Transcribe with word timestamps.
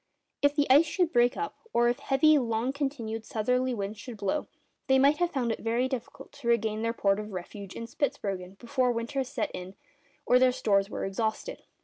If 0.41 0.55
the 0.55 0.67
ice 0.67 0.87
should 0.87 1.13
break 1.13 1.37
up, 1.37 1.57
or 1.73 1.87
if 1.87 1.99
heavy 1.99 2.33
and 2.33 2.49
long 2.49 2.73
continued 2.73 3.23
southerly 3.23 3.75
winds 3.75 3.99
should 3.99 4.17
blow, 4.17 4.47
they 4.87 4.97
might 4.97 5.17
have 5.17 5.29
found 5.29 5.51
it 5.51 5.59
very 5.59 5.87
difficult 5.87 6.31
to 6.31 6.47
regain 6.47 6.81
their 6.81 6.91
port 6.91 7.19
of 7.19 7.33
refuge 7.33 7.75
in 7.75 7.85
Spitzbergen 7.85 8.57
before 8.57 8.91
winter 8.91 9.23
set 9.23 9.51
in 9.53 9.75
or 10.25 10.39
their 10.39 10.51
stores 10.51 10.89
were 10.89 11.05
exhausted. 11.05 11.65